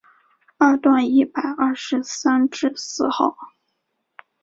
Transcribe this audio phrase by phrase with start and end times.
[0.57, 3.37] 二段一百二十三之四号